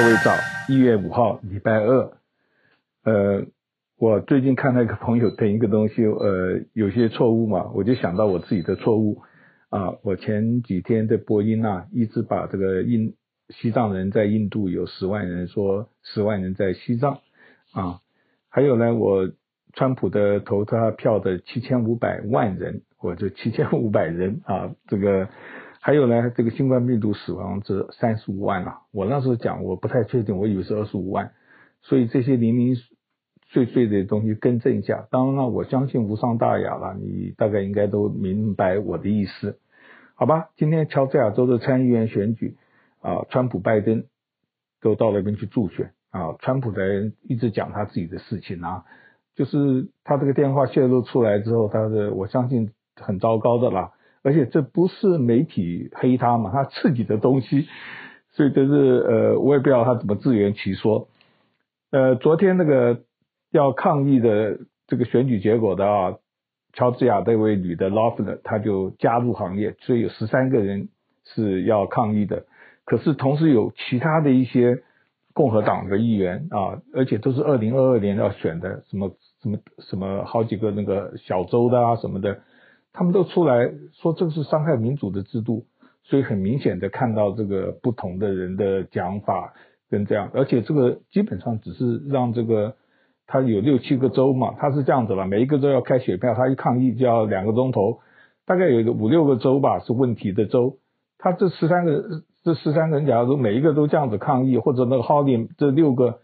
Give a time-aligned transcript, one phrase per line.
[0.00, 0.32] 各位早，
[0.68, 2.12] 一月五号，礼拜二。
[3.02, 3.44] 呃，
[3.98, 9.22] 我最近看到一个朋友的一个东西，呃，有些错误嘛，我就想到我自己的错误
[9.70, 9.96] 啊。
[10.04, 13.16] 我前几天的播音啊，一直把这个印
[13.48, 17.18] 西藏人在印度有十万人，说十万人在西藏
[17.72, 17.98] 啊。
[18.50, 19.28] 还有呢，我
[19.72, 25.28] 川普的投他票的七千五百万人，或者七千五百人啊，这个。
[25.80, 28.80] 还有呢，这个新冠病毒死亡者三十五万了。
[28.92, 31.32] 我那时候讲，我不太确定，我以为是二十五万。
[31.82, 32.76] 所以这些零零
[33.46, 35.06] 碎碎的东西更正一下。
[35.10, 39.58] 当然了，我相信无伤大雅了，你大概应该都明白我的意思，
[40.14, 40.50] 好吧？
[40.56, 42.56] 今天乔治亚州的参议员选举
[43.00, 44.04] 啊，川普、拜登
[44.82, 46.34] 都到那边去助选啊。
[46.40, 48.84] 川普的人一直讲他自己的事情啊，
[49.36, 53.92] 就是他这个电话泄露出来之后，他的我相信很糟糕的啦。
[54.28, 57.66] 而且这不是媒体黑他嘛，他自己的东西，
[58.32, 61.08] 所以这是呃，我也不知道他怎么自圆其说。
[61.90, 63.00] 呃，昨天那个
[63.50, 66.14] 要抗议的这个选举结果的啊，
[66.74, 70.90] 乔治亚这位女的 Loeffler，她就加入行列，所以有十三个人
[71.24, 72.44] 是要抗议的。
[72.84, 74.82] 可是同时有其他的一些
[75.32, 79.10] 共和党的议员啊，而且都是二零二二年要选的，什么
[79.40, 82.40] 什么什么好几个那个小州的啊什么的。
[82.98, 85.66] 他们都出来说这个是伤害民主的制度，
[86.02, 89.54] 所以很明显的看到这个不同的人的讲法
[89.88, 92.74] 跟这样，而且这个基本上只是让这个
[93.28, 98.00] 他有六七个州嘛，他是这样子了，每一个州要开选票，他一抗议就要两个钟头，
[98.44, 100.78] 大概有一个五六个州吧是问题的州，
[101.18, 102.02] 他这十三个
[102.42, 106.18] 这十三个人假如每一个都这样子抗议，或者那个 Hawley 这六个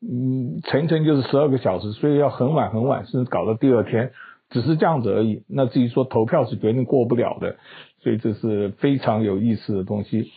[0.00, 4.12] 嗯，乘乘就是十二个小时，所以要很晚很晚，甚至搞到第二天。
[4.50, 5.44] 只是这样子而已。
[5.48, 7.56] 那至于说投票是决定过不了的，
[8.00, 10.30] 所以这是非常有意思的东西。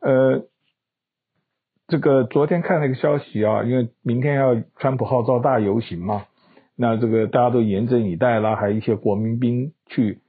[0.00, 0.44] 呃，
[1.88, 6.24] 这个昨天看了一个消息啊，因为明天要川普号召大游行嘛，
[6.76, 10.20] 那这个大家都严阵以待啦，还有一些国民兵去，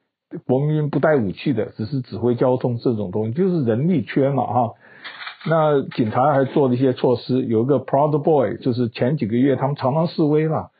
[0.45, 4.73] 国民兵不带武器的，只是指挥交通这种东西，就是人力缺嘛哈。
[5.47, 10.71] 那警察还做了一些措施，有一个 Proud Boy，就是前几个月他们常常示威了。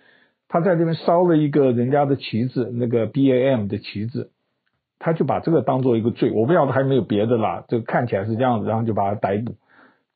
[0.47, 4.29] 他在这边烧了一个人家的旗子，那个 BAM 的旗子，
[4.99, 6.31] 他就把这个当做一个罪。
[6.31, 9.55] 我不晓得还没有别的啦，这个看起来是这样子，然后就把他逮捕。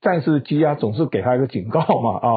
[0.02, 2.30] 暂时羁押总是给他一个警告嘛啊，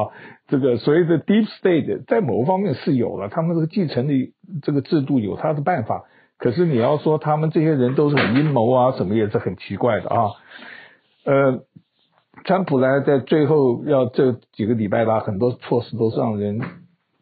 [0.47, 6.03] 这个所谓的 Deep State 在某方面是有了，他们这个继承的这个制度有他的办法。
[6.37, 10.31] 可是你要说他们这些人都是很阴谋啊，什么也是很奇怪的啊。
[11.23, 11.63] 呃，
[12.43, 16.59] 川普呢，在最后要这几个礼拜吧，很多措施都是让人。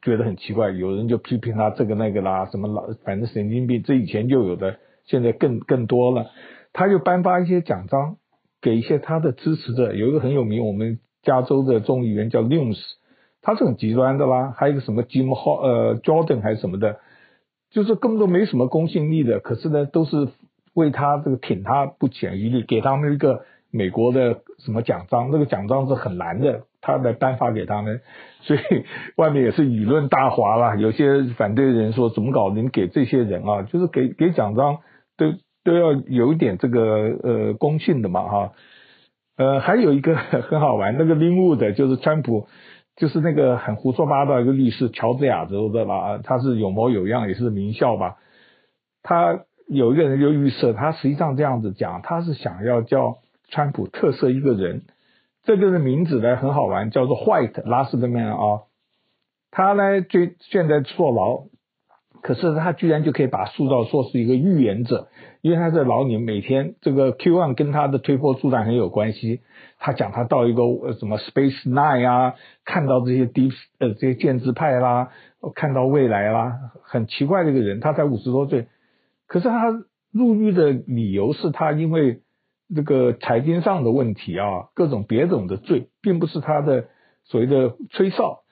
[0.02, 6.32] 觉得很奇怪，有人就批评他这个那个啦，什么老反正神经病，这以前就有的，现在更更多了。
[6.74, 8.18] 他就颁发一些奖章
[8.62, 12.80] 给一些他的支持者，有一个很有名，我们加州的众议员叫 l u m s
[13.42, 14.54] 他是很极端的啦。
[14.56, 17.00] 还有一个什么 Jim Ho 呃 Jordan 还是什么的，
[17.70, 20.30] 就是根本都没什么公信力的，可是呢都是
[20.74, 26.64] 为他这个挺他不遗余力，给他们一个美国的什么奖章，那个奖章是很难的。
[26.84, 28.02] 他来颁发给他们，
[28.42, 28.60] 所以
[29.16, 30.76] 外面也是舆论大哗啦。
[30.76, 32.50] 有些反对人说怎么搞？
[32.50, 34.80] 你给这些人啊，就是给给奖章，
[35.16, 35.34] 都
[35.64, 36.82] 都要有一点这个
[37.24, 38.52] 呃公信的嘛哈。
[39.38, 42.48] 呃，还有一个 很好玩，那个 Lin Wood 就是川普，
[42.96, 48.18] 就是那个很胡说八道一个律师，乔治亚州的啦，他是有模有样，也是名校吧。
[49.04, 53.18] 他有一个人就预设，他实际上这样子讲，他是想要叫
[53.52, 54.82] 川普特色一个人。
[55.44, 58.62] 这个的名字呢很好玩，叫做 White Last Man 啊。
[59.50, 61.46] 他呢最现在坐牢，
[62.22, 65.08] 可是他居然就可以把塑造说是一个预言者，
[65.42, 69.42] 因为他在牢里每天这个 Q One 跟他的推波助澜很有关系。
[69.80, 75.10] 他讲他到一个什么 Space Nine 啊，看到这些 Deep 呃这些建制派啦，
[75.56, 77.80] 看到未来啦，很奇怪的一个人。
[77.80, 78.68] 他才五十多岁，
[79.26, 79.72] 可是他
[80.14, 82.22] 入狱的理由是他因为。
[82.74, 86.86] 这个财经上的问题啊，各种别种的罪，并不是他的
[87.26, 88.44] 所谓的吹哨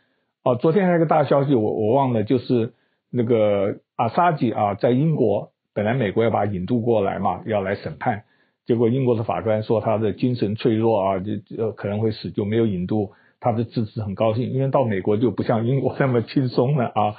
[0.43, 0.55] 啊。
[0.55, 2.73] 昨天还有个大消息，我我忘了，就是
[3.11, 8.23] 那个阿萨吉啊，在英国，本来美国要把引渡过来嘛，要来审判，
[8.65, 13.11] 结果英国的法官说他的精神脆弱啊，就就可能会死，就没有引渡。
[13.41, 17.15] 他的支持很高兴，因为到美国就不像英国那么轻松了啊。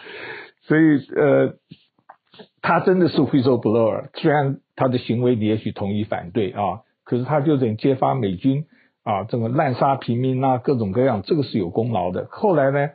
[0.64, 0.82] 所以
[1.16, 1.54] 呃，
[2.60, 6.82] 他真的是 whistleblower，虽然他的行为你也许同意反对啊。
[7.10, 8.66] 可是他就得揭发美军
[9.02, 12.28] 啊，这个滥杀平民啊，各种各样，这个是有功劳的。
[12.30, 12.90] 后来呢，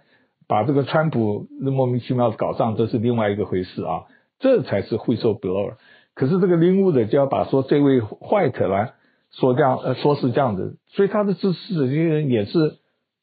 [0.47, 4.03] 把这个川普莫名其妙搞上，这是另外一个回事啊，
[4.39, 5.73] 这才是 whistleblower。
[6.13, 8.91] 可是这个 Lin Wood 就要把说这位 White 呢，
[9.31, 12.77] 说这样，呃，说是这样子，所以他的支持者这些人也是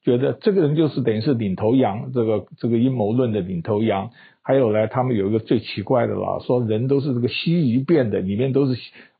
[0.04, 4.10] 觉得这个人就是等于是领头羊，这个这个阴谋论的领头羊。
[4.42, 8.74] 还有呢，他们有一个最奇怪的了，说人都是这个蜥蜴变的，里面都是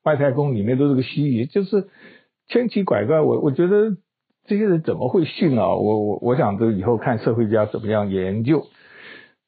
[0.05, 1.89] 外太空里面都是个蜥蜴，就是
[2.49, 3.21] 千奇百怪。
[3.21, 3.97] 我我觉得
[4.47, 5.75] 这些人怎么会信啊？
[5.75, 8.65] 我我我想这以后看社会家怎么样研究。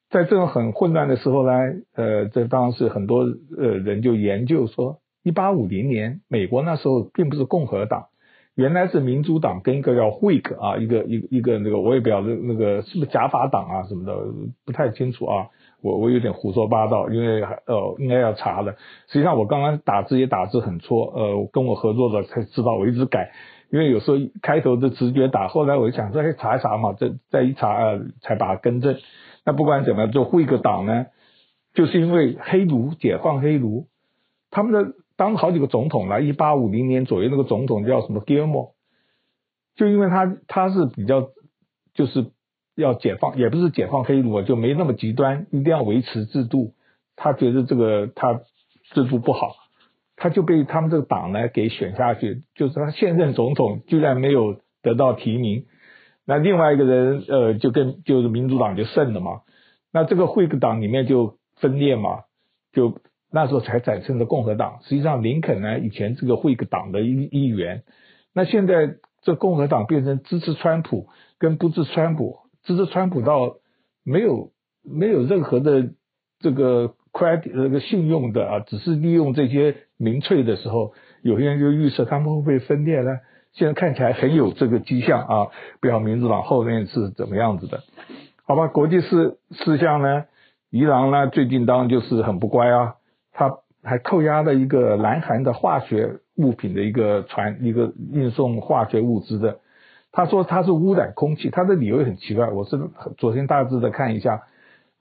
[0.09, 1.51] 在这种很混乱的时候呢，
[1.95, 3.25] 呃，这当时很多
[3.57, 8.05] 呃人就研究说，一八五零年美国那时候并不是共和党，
[8.55, 14.15] 原来是民主党跟一个叫 Whig 啊，一个一个一个那个我也不晓得那个是不是假法党啊什么的，
[14.63, 15.47] 不太清楚啊。
[15.85, 18.71] 我我有点胡说八道，因为呃应该要查的。
[19.07, 23.31] 实际上我刚刚打字也打字很错，呃，跟我合作的才知道，我一直改，
[23.69, 28.97] 因为有时候开头的直觉打，后来我就想说，哎，查一查嘛，再再一查呃才把它更正。
[29.45, 31.05] 那不管怎么样，就会个党呢，
[31.75, 33.85] 就是因为黑奴解放黑奴，
[34.49, 38.71] 他们的当好几个总统了，一八五零年左右那个总统叫什么 Gilmore，
[39.75, 41.27] 就因为他他是比较
[41.93, 42.31] 就是
[42.75, 46.73] 要解放，也不是解放黑奴，就没那么极端，一定要维持制度。
[47.15, 48.41] 他觉得这个他
[48.93, 49.55] 制度不好，
[50.17, 55.65] 他就被他们这个党呢给选下去，就是他现任总统居然没有得到提名。
[56.25, 59.41] 那另外一个人，呃，就跟就是民主党就胜了嘛。
[59.93, 62.23] 那这个会个党里面就分裂嘛，
[62.73, 62.99] 就
[63.31, 64.79] 那时候才产生的共和党。
[64.81, 67.83] 实际上，林肯呢以前这个会个党的一一员。
[68.33, 71.07] 那现在这共和党变成支持川普
[71.37, 73.55] 跟不支持川普，支持川普到
[74.03, 74.51] 没有
[74.83, 75.89] 没有任何的
[76.39, 83.19] 这个 credit 这个信用的啊，只是利用这些民粹的时候，有些人就预测他们会不会分裂呢？
[83.53, 85.45] 现在看起来很有这个迹象啊，
[85.79, 87.83] 不知道民主党后面是怎么样子的？
[88.43, 90.25] 好吧，国际事事项呢，
[90.69, 92.95] 伊朗呢最近当然就是很不乖啊，
[93.31, 99.59] 他还扣押了一个南韩的化学物品的一个船，一个运送化学物资的，
[100.15, 102.79] 他说他是污染空气，他的理由也很奇怪，我是
[103.17, 104.43] 昨天大致的看一下，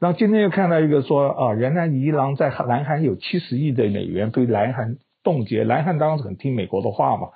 [0.01, 7.29] 然后今天又看到一个说啊，原来伊朗在南韩有七十亿的美元被南韩冻结，南韩当然是很听美国的话嘛。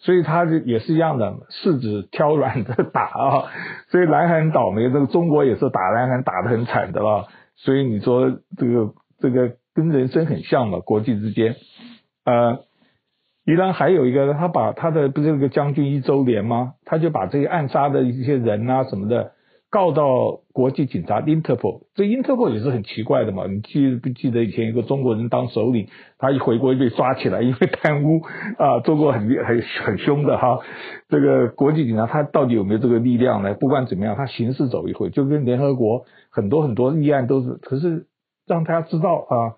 [0.00, 3.44] 所以他也是一样的，柿子挑软的打啊，
[3.90, 7.26] 所以南韩倒霉，这个中国也是打南韩打得很惨的了。
[7.56, 11.56] 所以你说这个这个跟人生很像嘛，国际之间，
[12.24, 12.60] 呃，
[13.48, 16.74] 伊朗还有一个，他把他的不是那个将军一周年吗？
[16.84, 19.32] 他就把这些暗杀的一些人啊什么的。
[19.70, 23.46] 告到国际警察 Interpol，这 Interpol 也是很奇怪的嘛。
[23.46, 28.20] 你记不记得以前一个中国人当首领，他一回国就被抓起来，因为贪污
[28.58, 30.58] 啊，中国很厉很很凶的哈。
[31.08, 33.54] 这个国际警察他到底有没有这个力量呢？
[33.54, 38.06] 不管怎么样，他行事走一回，就跟联合国很多很多议案都是，可是
[38.46, 39.56] 让大家知道啊，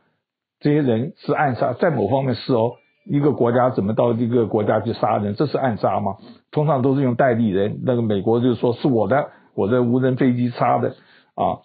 [0.61, 2.73] 这些人是暗杀，在某方面是哦。
[3.11, 5.35] 一个国家怎么到一个国家去杀人？
[5.35, 6.17] 这是暗杀吗？
[6.53, 9.31] 通常都是用代理人，那个美国就是说是我的。
[9.55, 10.91] 我在无人飞机杀的
[11.35, 11.59] 啊，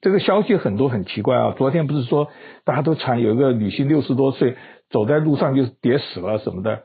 [0.00, 1.54] 这个消息很多很奇怪啊。
[1.56, 2.28] 昨天不是说
[2.64, 4.56] 大家都传有一个女性六十多岁
[4.90, 6.82] 走在路上就跌死了什么的，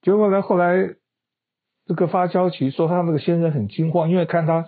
[0.00, 0.76] 结果呢后来
[1.86, 4.66] 这个发消息说他那个先生很惊慌，因为看他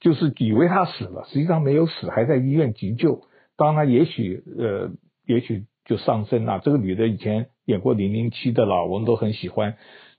[0.00, 3.20] 就是以为他死了，实际上没有死，还在医院急救。
[3.56, 4.90] 当然也许呃
[5.24, 6.60] 也许就上升了。
[6.64, 9.74] 这个女的以前演过零零七的了，我们都很喜欢。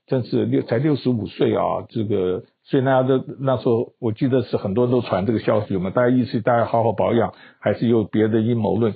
[0.06, 8.94] 真是六才六十五岁啊，这个所以大家都那时候我记得是很多人都传这个消息嘛，大家意思大家好好保养，还是有别的阴谋论？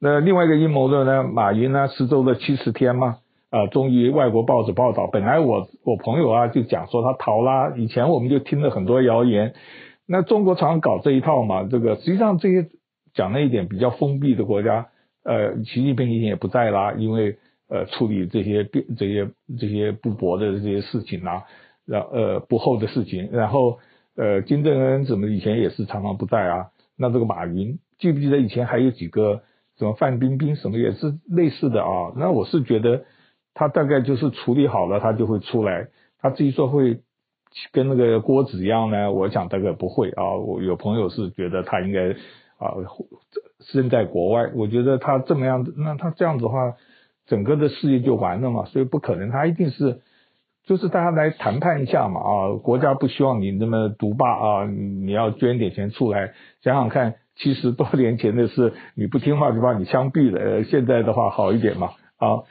[0.00, 1.24] 那另外一个阴谋论呢？
[1.24, 3.16] 马云呢失踪了七十天嘛，
[3.50, 5.08] 啊，终于外国报纸报道。
[5.08, 9.54] 本来我我朋友啊就讲说他逃啦，以前我们就听了很多谣言。
[10.06, 12.68] 那中国常搞这一套嘛，这个实际上这些
[13.12, 14.86] 讲了一点比较封闭的国家，
[15.28, 17.36] 呃，习近平以前也不在啦，因为。
[17.70, 19.28] 呃，处理这些变这些
[19.60, 21.44] 这些不薄的这些事情啊，
[21.84, 23.78] 然呃不厚的事情，然后
[24.16, 26.70] 呃金正恩怎么以前也是常常不在啊？
[26.96, 29.42] 那这个马云记不记得以前还有几个
[29.76, 32.14] 什么范冰冰什么也是类似的啊？
[32.16, 33.04] 那我是觉得
[33.52, 35.88] 他大概就是处理好了，他就会出来。
[36.22, 37.00] 他至于说会
[37.70, 40.36] 跟那个郭子一样呢，我想大概不会啊。
[40.36, 42.12] 我有朋友是觉得他应该
[42.56, 42.72] 啊
[43.60, 46.74] 身在国外，我觉得他这么样子，那他这样子的话。
[47.30, 50.00] 整个的事业就完了嘛，所以不可能，他一定是
[50.64, 62.48] 就是大家来谈判一下嘛啊，国家不希望你那么独霸啊，你要捐点钱出来，想想看，七十多年前的事，你不听话就把你枪毙了，现在的话好一点嘛啊，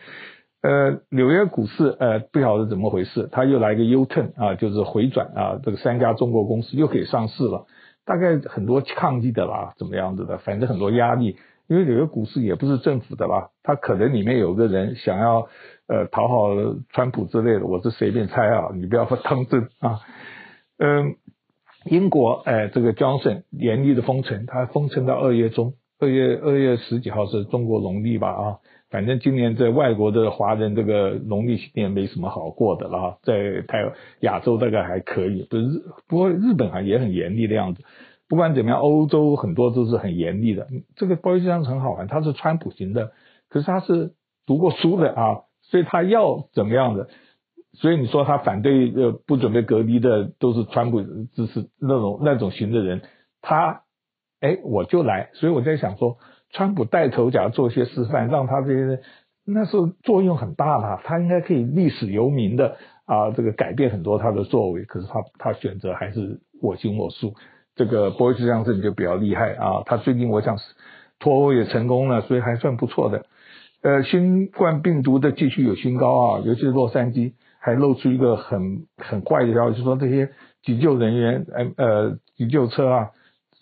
[0.61, 7.65] 呃，纽约股市呃不晓得怎么回事，他又来个 U-turn 啊，就是回转啊，这个三家中国公司又可以上市了，
[8.07, 11.37] 大概很多抗议的啦，怎么样子的，反正很多压力。
[11.67, 15.49] 因为纽约股市也不是政府的啦，他可能里面有个人想要
[15.87, 16.55] 呃讨好
[16.91, 19.99] 川普之类的，我是随便猜啊，你不要说当真啊。
[20.77, 21.17] 嗯，
[21.83, 28.57] 英国哎，这个 Johnson 严厉的封城，他封城到二月中，二月二月十几号是中国农历吧啊。
[28.89, 33.79] 反正今年在外国的华人这个农历新年没什么好过的了，在太
[34.21, 37.83] 亚洲大概还可以，不日，不过日本啊也很严厉的样子。
[38.29, 40.67] 不管怎么样，欧洲很多都是很严厉的。
[40.95, 43.11] 这个鲍威尔很好玩，他是川普型的，
[43.49, 44.13] 可是他是
[44.45, 47.09] 读过书的啊，所以他要怎么样的？
[47.73, 53.01] 所以你说他反对呃不准备隔离的都是川普支持那种那种型的人，
[53.41, 53.81] 他
[54.41, 56.17] 哎我就来，所以我在想说。
[56.53, 59.01] 川普带头假如做一些示范，让他这些
[59.45, 64.85] 那时候作用很大了，他应该可以历史留名的啊，这个改变很多他的作为。
[64.85, 67.33] 可是他他选择还是我行我素。
[67.75, 70.57] 这个波伊斯这样子就比较厉害啊，他最近我想
[71.19, 73.25] 脱欧也成功了，所以还算不错的。
[73.81, 80.29] 呃，新冠病毒的继续有新高啊，尤其是洛杉矶还露出一个很很怪的消息，就是说这些
[80.63, 83.09] 急救人员呃呃急救车啊。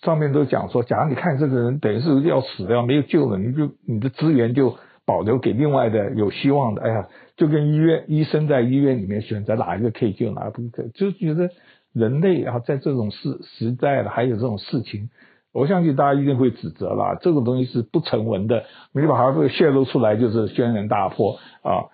[0.01, 4.75] 上面都讲说，假如你看这个人等于是要死掉，没有救了，你就你的资源就
[5.05, 6.81] 保留给另外的有希望的。
[6.81, 11.49] 哎呀，就跟医院医生在医院里面选择哪一个可以救，哪个不可以，就觉得
[11.93, 15.09] 人类啊，在这种事时代了，还有这种事情，
[15.53, 17.17] 我相信大家一定会指责啦。
[17.21, 21.85] 这种东西是不成文的，你把它这个泄露出来，就是轩然大波啊。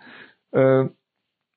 [0.51, 0.89] 呃，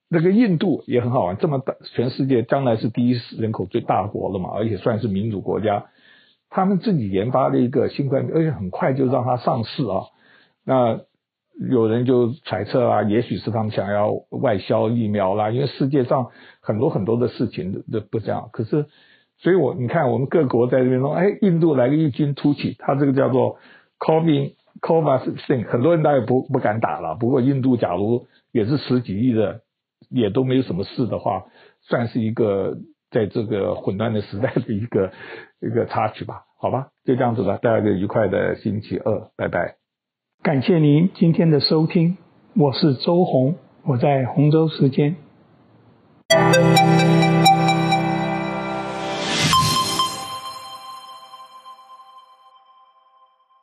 [0.09, 5.87] 那个印度也很好玩，这么大，全世界将来是第一人口最大国了嘛，而且算是民主国家。
[6.55, 10.07] 他们自己研发了一个新冠，而且很快就让它上市啊。
[10.65, 11.01] 那
[11.69, 16.29] 有人就揣测啊，也许是他们想要外销疫苗啦，因为世界上
[16.61, 18.51] 很多很多的事情都不这样。
[18.53, 18.87] 可是，
[19.39, 23.59] 所以我你看，我们各国在这边说，哎，印度来个异军突起，它这个叫做
[23.99, 27.17] COVID COVAXIN，很多人当然不不敢打了。
[27.17, 29.63] 不过印度假如也是十几亿的，
[30.09, 31.47] 也都没有什么事的话，
[31.81, 32.77] 算是一个。
[33.15, 35.13] 在这个混乱的时代的一个
[35.63, 39.77] 一个插曲吧，好吧，就这样子吧，大家就愉快的星期二，拜拜。
[40.43, 42.19] 感谢您今天的收听，
[42.57, 43.55] 我是周红，
[43.85, 45.15] 我在洪州时间。